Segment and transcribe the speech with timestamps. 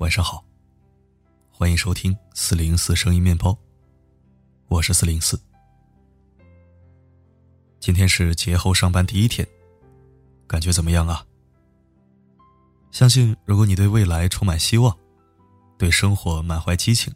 [0.00, 0.42] 晚上好，
[1.50, 3.54] 欢迎收听四零四声音面包，
[4.68, 5.38] 我是四零四。
[7.80, 9.46] 今天是节后上班第一天，
[10.46, 11.22] 感觉怎么样啊？
[12.90, 14.96] 相信如果你对未来充满希望，
[15.76, 17.12] 对生活满怀激情，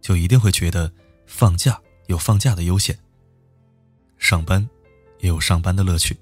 [0.00, 0.92] 就一定会觉得
[1.26, 2.96] 放假有放假的悠闲，
[4.16, 4.64] 上班
[5.18, 6.16] 也有上班的乐趣。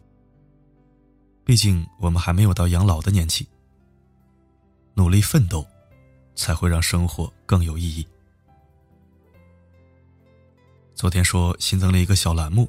[1.45, 3.47] 毕竟我们还没有到养老的年纪。
[4.95, 5.66] 努力奋斗，
[6.34, 8.06] 才会让生活更有意义。
[10.95, 12.68] 昨天说新增了一个小栏目，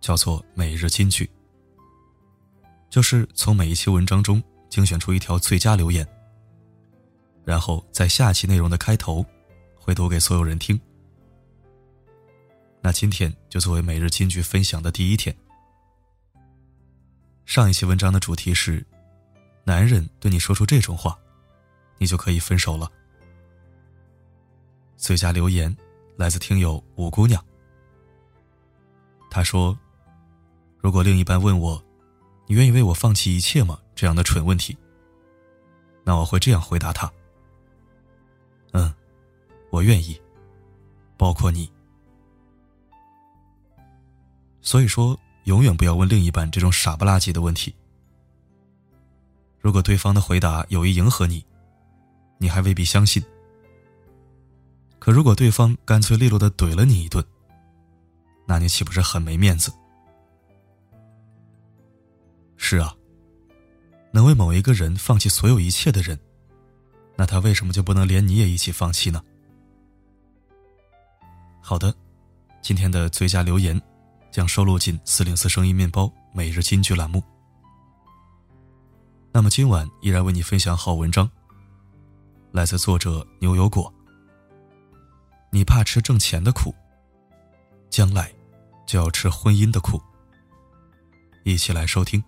[0.00, 1.28] 叫做“每日金句”，
[2.90, 6.06] 就是从每一期文章中精选出一条最佳留言，
[7.44, 9.24] 然后在下期内容的开头
[9.76, 10.80] 会读给所有人听。
[12.80, 15.36] 那今天就作为每日金句分享的第一天。
[17.44, 18.84] 上一期文章的主题是：
[19.64, 21.16] 男人对你说出这种话。
[21.98, 22.90] 你就可以分手了。
[24.96, 25.74] 最佳留言
[26.16, 27.42] 来自听友五姑娘。
[29.30, 29.78] 她说
[30.80, 31.82] ：“如果另一半问我，
[32.46, 33.78] 你愿意为我放弃一切吗？
[33.94, 34.76] 这样的蠢问题，
[36.04, 37.12] 那我会这样回答他：
[38.72, 38.94] 嗯，
[39.70, 40.20] 我愿意，
[41.16, 41.70] 包括你。
[44.60, 47.74] 所以说，永远不要问另一半这种傻不拉几的问题。
[49.60, 51.44] 如果对方的回答有意迎合你。”
[52.38, 53.22] 你还未必相信。
[54.98, 57.24] 可如果对方干脆利落的怼了你一顿，
[58.46, 59.72] 那你岂不是很没面子？
[62.56, 62.92] 是啊，
[64.10, 66.18] 能为某一个人放弃所有一切的人，
[67.14, 69.22] 那他为什么就不能连你也一起放弃呢？
[71.60, 71.94] 好的，
[72.62, 73.80] 今天的最佳留言
[74.32, 77.22] 将收录进四零四声音面包每日金句栏目。
[79.32, 81.30] 那么今晚依然为你分享好文章。
[82.56, 83.92] 来自作者牛油果。
[85.52, 86.74] 你怕吃挣钱的苦，
[87.90, 88.32] 将来
[88.86, 90.00] 就要吃婚姻的苦。
[91.44, 92.24] 一起来收听。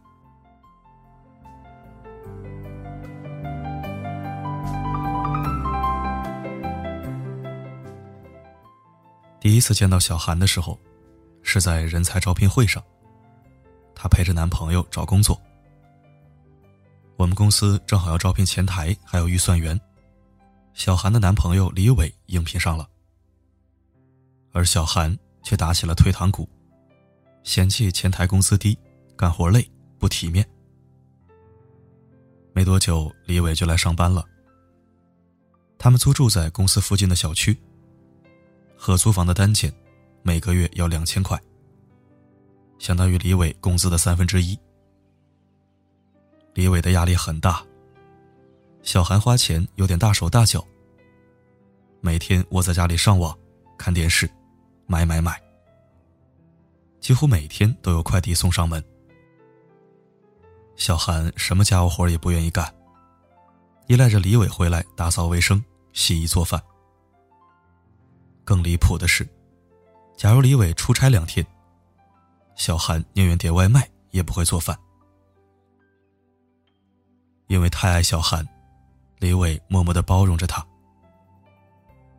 [9.40, 10.78] 第一次见到小韩的时候，
[11.42, 12.84] 是在人才招聘会上。
[13.94, 15.40] 她陪着男朋友找工作。
[17.16, 19.80] 我们公司正好要招聘前台，还有预算员。
[20.78, 22.88] 小韩的男朋友李伟应聘上了，
[24.52, 26.48] 而小韩却打起了退堂鼓，
[27.42, 28.78] 嫌弃前台工资低，
[29.16, 29.68] 干活累，
[29.98, 30.48] 不体面。
[32.52, 34.24] 没多久，李伟就来上班了。
[35.80, 37.58] 他们租住在公司附近的小区，
[38.76, 39.74] 合租房的单间
[40.22, 41.36] 每个月要两千块，
[42.78, 44.56] 相当于李伟工资的三分之一。
[46.54, 47.67] 李伟的压力很大。
[48.88, 50.66] 小韩花钱有点大手大脚，
[52.00, 53.38] 每天窝在家里上网、
[53.76, 54.26] 看电视、
[54.86, 55.38] 买买买，
[56.98, 58.82] 几乎每天都有快递送上门。
[60.76, 62.74] 小韩什么家务活也不愿意干，
[63.88, 65.62] 依赖着李伟回来打扫卫生、
[65.92, 66.58] 洗衣做饭。
[68.42, 69.28] 更离谱的是，
[70.16, 71.46] 假如李伟出差两天，
[72.56, 74.74] 小韩宁愿点外卖也不会做饭，
[77.48, 78.42] 因为太爱小韩。
[79.18, 80.64] 李伟默默的包容着他，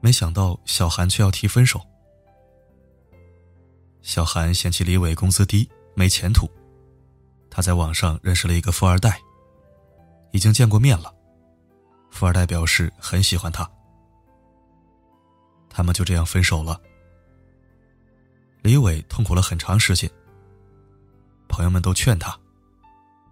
[0.02, 1.80] 没想到小韩却要提分手。
[4.02, 6.50] 小韩嫌弃李伟工资低，没前途。
[7.50, 9.20] 他在网上认识了一个富二代，
[10.32, 11.14] 已经见过面了。
[12.12, 13.70] 富二代表示很喜欢他，
[15.70, 16.80] 他们就这样分手了。
[18.62, 20.10] 李伟痛苦了很长时间，
[21.48, 22.38] 朋友们都劝他，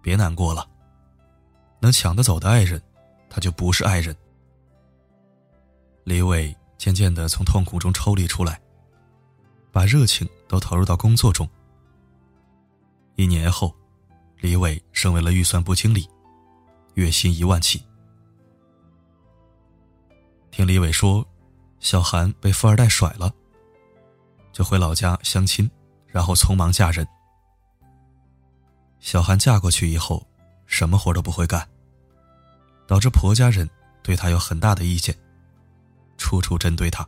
[0.00, 0.66] 别难过了，
[1.80, 2.82] 能抢得走的爱人。
[3.38, 4.12] 他就不是爱人。
[6.02, 8.60] 李伟渐渐的从痛苦中抽离出来，
[9.70, 11.48] 把热情都投入到工作中。
[13.14, 13.72] 一年后，
[14.40, 16.10] 李伟升为了预算部经理，
[16.94, 17.80] 月薪一万起。
[20.50, 21.24] 听李伟说，
[21.78, 23.32] 小韩被富二代甩了，
[24.50, 25.70] 就回老家相亲，
[26.08, 27.06] 然后匆忙嫁人。
[28.98, 30.26] 小韩嫁过去以后，
[30.66, 31.64] 什么活都不会干。
[32.88, 33.68] 导致婆家人
[34.02, 35.14] 对她有很大的意见，
[36.16, 37.06] 处处针对她。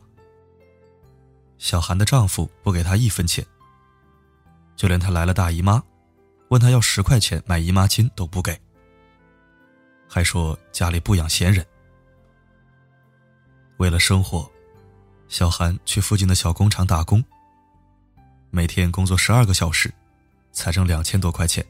[1.57, 3.43] 小韩的丈夫不给她一分钱，
[4.75, 5.83] 就连她来了大姨妈，
[6.49, 8.55] 问她要十块钱买姨妈巾都不给，
[10.07, 11.65] 还说家里不养闲人。
[13.77, 14.47] 为了生活，
[15.27, 17.23] 小韩去附近的小工厂打工，
[18.51, 19.91] 每天工作十二个小时，
[20.51, 21.65] 才挣两千多块钱。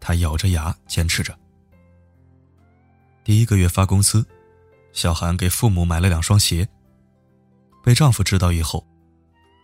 [0.00, 1.38] 她咬着牙坚持着。
[3.22, 4.26] 第一个月发工资，
[4.92, 6.66] 小韩给父母买了两双鞋。
[7.82, 8.86] 被丈夫知道以后，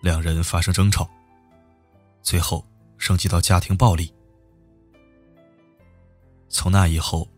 [0.03, 1.09] 两人发生争吵，
[2.23, 2.65] 最后
[2.99, 4.13] 升级到家庭暴力。
[6.49, 7.29] 从那以后，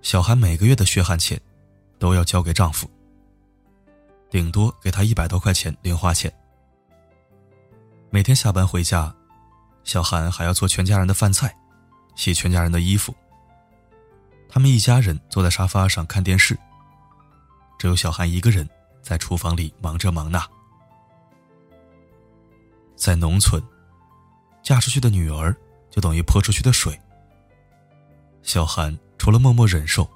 [0.00, 1.40] 小韩每个月的血汗钱
[1.98, 2.88] 都要交给丈夫，
[4.30, 6.32] 顶多给他一百多块钱零花钱。
[8.10, 9.14] 每天下班回家，
[9.84, 11.54] 小韩还要做全家人的饭菜，
[12.14, 13.14] 洗全家人的衣服。
[14.54, 16.54] 他们一家人坐在沙发上看电视，
[17.78, 18.68] 只有小韩一个人
[19.00, 20.46] 在厨房里忙这忙那。
[22.94, 23.62] 在农村，
[24.62, 25.56] 嫁出去的女儿
[25.90, 27.00] 就等于泼出去的水。
[28.42, 30.06] 小韩除了默默忍受，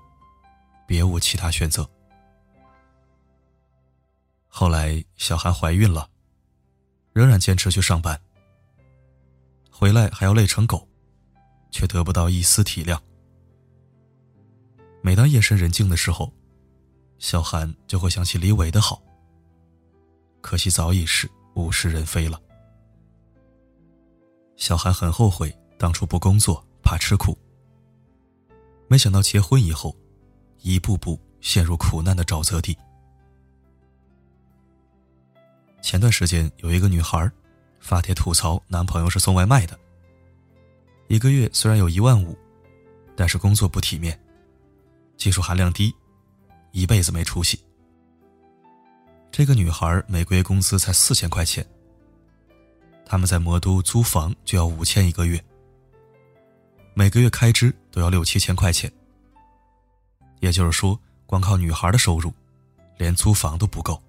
[0.86, 1.88] 别无其他选择。
[4.48, 6.06] 后来，小韩怀孕了，
[7.14, 8.20] 仍然坚持去上班，
[9.70, 10.86] 回来还要累成狗，
[11.70, 13.00] 却得不到一丝体谅。
[15.06, 16.32] 每当夜深人静的时候，
[17.20, 19.00] 小韩就会想起李伟的好。
[20.41, 22.43] 可惜早已是物是人非了。
[24.56, 27.38] 小韩很后悔当初不工作，怕吃苦。
[28.88, 29.97] 没想到结婚以后，
[30.62, 32.76] 一步步陷入苦难的沼泽地。
[35.81, 37.31] 前段时间有一个女孩
[37.79, 39.79] 发帖吐槽男朋友是送外卖的，
[41.06, 42.37] 一个月虽然有一万五，
[43.14, 44.20] 但是工作不体面。
[45.16, 45.94] 技术含量低，
[46.72, 47.58] 一辈子没出息。
[49.32, 51.66] 这个女孩每个月工资才四千块钱，
[53.04, 55.42] 他们在魔都租房就要五千一个月，
[56.94, 58.90] 每个月开支都要六七千块钱。
[60.40, 62.32] 也就是说，光靠女孩的收入，
[62.98, 64.02] 连租房都不够。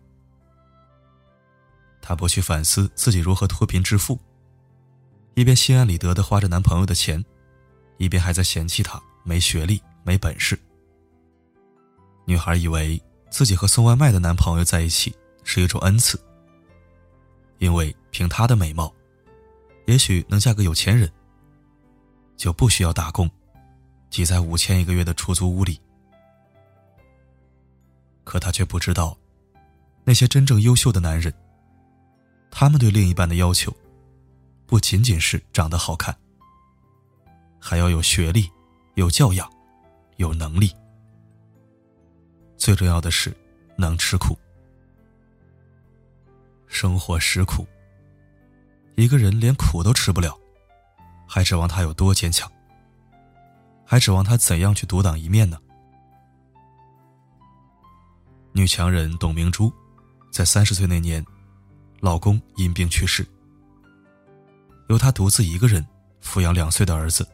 [2.01, 4.17] 她不去反思自己如何脱贫致富，
[5.35, 7.23] 一边心安理得的花着男朋友的钱，
[7.97, 10.57] 一边还在嫌弃他没学历、没本事。
[12.27, 15.15] 女孩以为自己和送外卖的男朋友在一起
[15.45, 16.19] 是一种恩赐，
[17.59, 18.93] 因为凭她的美貌，
[19.85, 21.09] 也许能嫁个有钱人，
[22.35, 23.31] 就不需要打工，
[24.09, 25.79] 挤在五千一个月的出租屋里。
[28.25, 29.17] 可她却不知道，
[30.03, 31.33] 那些真正优秀的男人，
[32.51, 33.73] 他们对另一半的要求，
[34.65, 36.13] 不仅仅是长得好看，
[37.57, 38.51] 还要有学历、
[38.95, 39.49] 有教养、
[40.17, 40.75] 有能力。
[42.57, 43.35] 最重要的是，
[43.77, 44.37] 能吃苦。
[46.67, 47.65] 生活实苦，
[48.95, 50.37] 一个人连苦都吃不了，
[51.27, 52.51] 还指望他有多坚强？
[53.85, 55.57] 还指望他怎样去独当一面呢？
[58.51, 59.71] 女强人董明珠，
[60.31, 61.25] 在三十岁那年，
[62.01, 63.25] 老公因病去世，
[64.89, 65.85] 由她独自一个人
[66.21, 67.25] 抚养两岁的儿子。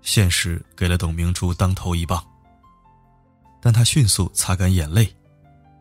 [0.00, 2.24] 现实给了董明珠当头一棒。
[3.64, 5.08] 但他迅速擦干眼泪，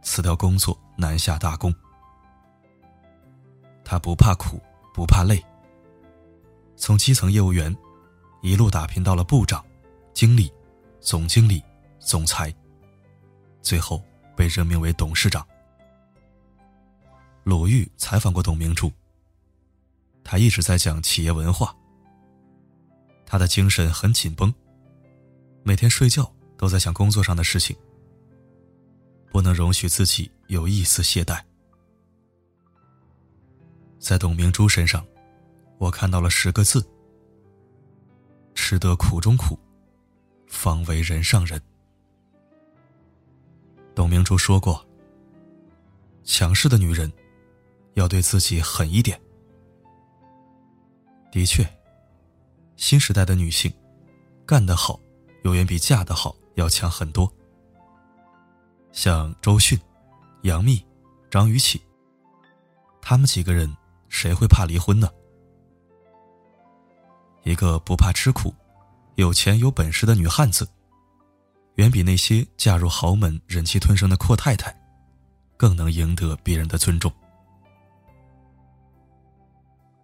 [0.03, 1.73] 辞掉工作，南下打工。
[3.83, 4.61] 他不怕苦，
[4.93, 5.43] 不怕累。
[6.75, 7.75] 从基层业务员，
[8.43, 9.65] 一路打拼到了部长、
[10.13, 10.53] 经理、
[10.99, 11.61] 总经理、
[11.99, 12.53] 总裁，
[13.63, 13.99] 最后
[14.35, 15.45] 被任命为董事长。
[17.43, 18.91] 鲁豫采访过董明珠，
[20.23, 21.75] 他一直在讲企业文化。
[23.25, 24.53] 他的精神很紧绷，
[25.63, 26.31] 每天睡觉。
[26.61, 27.75] 都在想工作上的事情，
[29.31, 31.41] 不能容许自己有一丝懈怠。
[33.97, 35.03] 在董明珠身上，
[35.79, 36.87] 我看到了十个字：
[38.53, 39.57] 吃得苦中苦，
[40.45, 41.59] 方为人上人。
[43.95, 44.87] 董明珠说过
[46.23, 47.11] ：“强势的女人
[47.95, 49.19] 要对自己狠一点。”
[51.33, 51.67] 的确，
[52.75, 53.73] 新时代的女性
[54.45, 54.99] 干得好，
[55.43, 56.35] 永远比嫁得好。
[56.61, 57.29] 要强很多。
[58.91, 59.79] 像周迅、
[60.43, 60.85] 杨幂、
[61.29, 61.81] 张雨绮，
[63.01, 63.75] 他们几个人
[64.09, 65.09] 谁会怕离婚呢？
[67.43, 68.53] 一个不怕吃苦、
[69.15, 70.69] 有钱有本事的女汉子，
[71.75, 74.71] 远比那些嫁入豪门、忍气吞声的阔太太，
[75.57, 77.11] 更能赢得别人的尊重。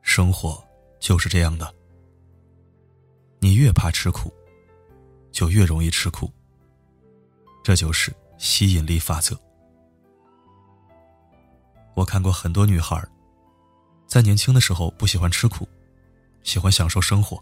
[0.01, 0.63] 生活
[0.99, 1.71] 就是这样的，
[3.39, 4.33] 你越怕吃苦，
[5.31, 6.31] 就越容易吃苦。
[7.67, 9.37] 这就是吸引力法则。
[11.95, 13.05] 我看过很多女孩，
[14.07, 15.67] 在年轻的时候不喜欢吃苦，
[16.43, 17.37] 喜欢享受生活。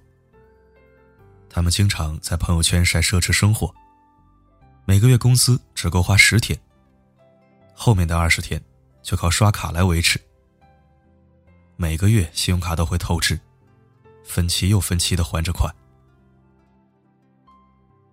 [1.48, 3.72] 她们经常在朋友圈晒奢侈生活，
[4.86, 6.60] 每个月工资只够花十天，
[7.76, 8.60] 后面的二十天
[9.04, 10.20] 就靠刷卡来维持。
[11.76, 13.40] 每个月信用卡都会透支，
[14.24, 15.72] 分期又分期的还着款。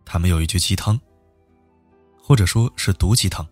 [0.04, 1.00] 他们有一句鸡汤，
[2.22, 3.46] 或者说是毒鸡汤。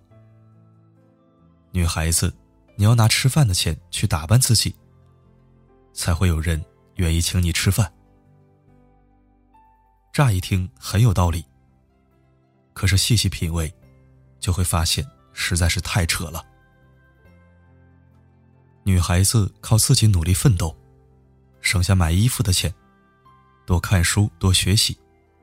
[1.72, 2.32] 女孩子，
[2.76, 4.74] 你要拿吃饭的钱去打扮自己，
[5.92, 6.64] 才会有人
[6.96, 7.92] 愿意请你吃饭。
[10.12, 11.44] 乍一听很有道理，
[12.72, 13.72] 可是细细品味，
[14.38, 16.44] 就会发现实在是太扯了。
[18.82, 20.76] 女孩子靠自己努力奋斗，
[21.60, 22.74] 省下买衣服的钱，
[23.66, 24.98] 多看书多学习，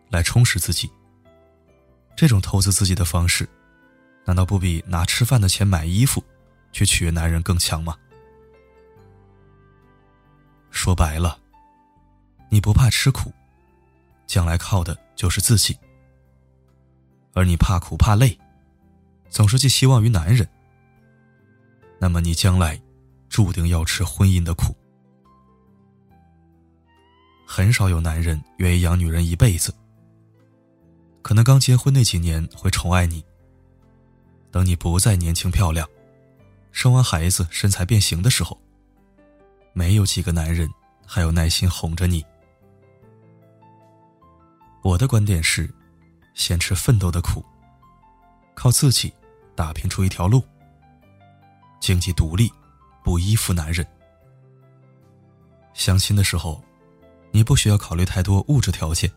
[0.10, 0.92] 来充实自己。
[2.18, 3.48] 这种投资自己的方式，
[4.26, 6.22] 难道不比拿吃饭的钱买衣服，
[6.74, 7.96] 去取悦男人更强吗？
[10.72, 11.40] 说白了，
[12.50, 13.32] 你不怕吃苦，
[14.26, 15.74] 将来靠的就是自己；
[17.34, 18.38] 而你怕苦怕累，
[19.30, 20.46] 总是寄希望于男人，
[22.00, 22.78] 那么你将来。
[23.30, 24.74] 注定要吃婚姻的苦。
[27.46, 29.72] 很少有男人愿意养女人一辈子。
[31.28, 33.22] 可能刚结婚那几年会宠爱你，
[34.50, 35.86] 等你不再年轻漂亮，
[36.72, 38.58] 生完孩子身材变形的时候，
[39.74, 40.70] 没有几个男人
[41.06, 42.26] 还有耐心哄着你。
[44.82, 45.70] 我的观点是，
[46.34, 47.44] 先吃奋斗的苦，
[48.56, 49.14] 靠自己
[49.54, 50.42] 打拼出一条路，
[51.82, 52.50] 经济独立。
[53.04, 53.86] 不依附男人。
[55.74, 56.64] 相亲的时候，
[57.32, 59.12] 你不需要考虑太多物质条件。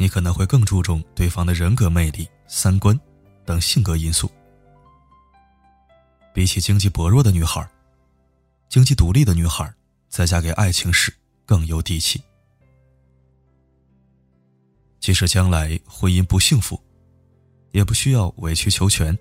[0.00, 2.98] 你可能会更注重对方的人格魅力、三观
[3.44, 4.32] 等性格因素。
[6.32, 7.70] 比起经济薄弱的女孩，
[8.70, 9.70] 经济独立的女孩
[10.08, 11.12] 再嫁给爱情时
[11.44, 12.18] 更有底气。
[15.00, 16.82] 即使将来婚姻不幸福，
[17.72, 19.16] 也不需要委曲求全。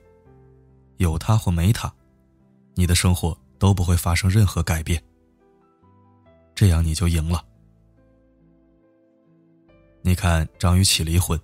[0.95, 1.93] 有他或没他。
[2.75, 5.03] 你的生活都不会发生任何改变，
[6.55, 7.43] 这样你就赢了。
[10.01, 11.39] 你看张雨绮离婚，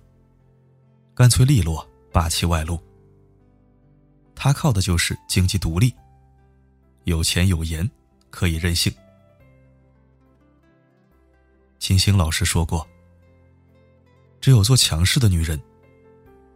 [1.14, 2.82] 干脆利落，霸气外露。
[4.34, 5.94] 她靠的就是经济独立，
[7.04, 7.88] 有钱有颜，
[8.30, 8.92] 可以任性。
[11.78, 12.86] 金星老师说过
[14.40, 15.60] ：“只有做强势的女人，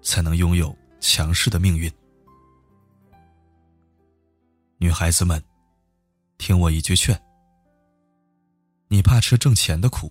[0.02, 1.92] 才能拥有强势的命运。”
[4.78, 5.42] 女孩子们，
[6.38, 7.20] 听我一句劝：
[8.88, 10.10] 你怕吃挣钱的苦，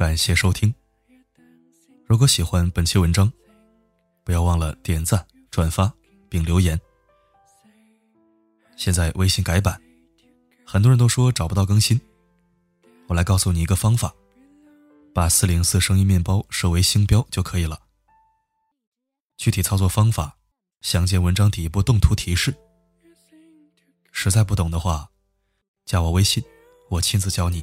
[0.00, 0.74] 感谢收听。
[2.06, 3.30] 如果喜欢本期文章，
[4.24, 5.92] 不要忘了点赞、转发
[6.26, 6.80] 并留言。
[8.76, 9.78] 现在微信改版，
[10.64, 12.00] 很多人都说找不到更新，
[13.08, 14.14] 我来告诉你一个方法：
[15.14, 17.78] 把四零四声音面包设为星标就可以了。
[19.36, 20.38] 具体操作方法，
[20.80, 22.54] 详见文章底部动图提示。
[24.12, 25.10] 实在不懂的话，
[25.84, 26.42] 加我微信，
[26.88, 27.62] 我亲自教你。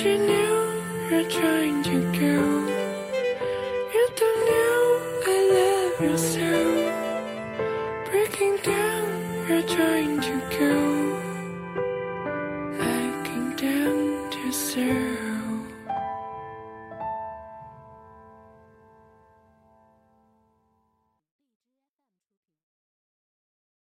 [0.00, 2.36] you knew you're trying to go.
[3.94, 6.50] You don't know I love you so.
[8.08, 10.17] Breaking down, you're trying